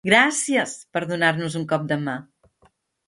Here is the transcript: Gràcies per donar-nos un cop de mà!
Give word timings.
Gràcies 0.09 0.71
per 0.97 1.03
donar-nos 1.11 1.59
un 1.63 1.67
cop 1.75 1.85
de 1.93 1.99
mà! 2.07 2.17